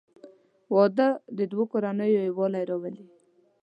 •واده 0.75 1.07
د 1.37 1.39
دوه 1.51 1.63
کورنیو 1.71 2.23
یووالی 2.27 2.63
راولي. 2.69 3.05